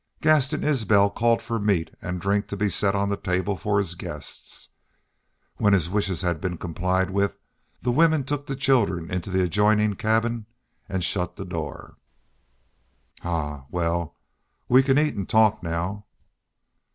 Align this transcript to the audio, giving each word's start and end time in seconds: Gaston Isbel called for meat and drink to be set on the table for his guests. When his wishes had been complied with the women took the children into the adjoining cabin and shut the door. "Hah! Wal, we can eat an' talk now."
Gaston 0.19 0.63
Isbel 0.63 1.11
called 1.11 1.43
for 1.43 1.59
meat 1.59 1.93
and 2.01 2.19
drink 2.19 2.47
to 2.47 2.57
be 2.57 2.69
set 2.69 2.95
on 2.95 3.07
the 3.09 3.15
table 3.17 3.55
for 3.55 3.77
his 3.77 3.93
guests. 3.93 4.69
When 5.57 5.73
his 5.73 5.91
wishes 5.91 6.23
had 6.23 6.41
been 6.41 6.57
complied 6.57 7.11
with 7.11 7.37
the 7.83 7.91
women 7.91 8.23
took 8.23 8.47
the 8.47 8.55
children 8.55 9.11
into 9.11 9.29
the 9.29 9.43
adjoining 9.43 9.93
cabin 9.93 10.47
and 10.89 11.03
shut 11.03 11.35
the 11.35 11.45
door. 11.45 11.97
"Hah! 13.21 13.65
Wal, 13.69 14.15
we 14.67 14.81
can 14.81 14.97
eat 14.97 15.15
an' 15.15 15.27
talk 15.27 15.61
now." 15.61 16.05